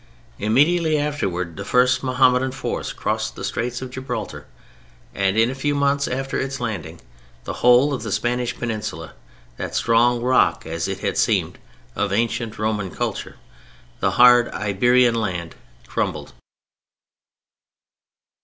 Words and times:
Immediately 0.39 0.97
afterwards 0.97 1.55
the 1.55 1.63
first 1.63 2.01
Mohammedan 2.01 2.51
force 2.51 2.91
crossed 2.91 3.35
the 3.35 3.43
Straits 3.43 3.83
of 3.83 3.91
Gibraltar; 3.91 4.47
and 5.13 5.37
in 5.37 5.51
a 5.51 5.53
few 5.53 5.75
months 5.75 6.07
after 6.07 6.39
its 6.39 6.59
landing 6.59 6.99
the 7.43 7.53
whole 7.61 7.93
of 7.93 8.01
the 8.01 8.11
Spanish 8.11 8.57
Peninsula, 8.57 9.13
that 9.57 9.75
strong 9.75 10.23
Rock 10.23 10.65
as 10.65 10.87
it 10.87 11.01
had 11.01 11.19
seemed 11.19 11.59
of 11.95 12.11
ancient 12.11 12.57
Roman 12.57 12.89
culture, 12.89 13.35
the 13.99 14.09
hard 14.09 14.47
Iberian 14.53 15.13
land, 15.13 15.53
crumbled. 15.85 16.33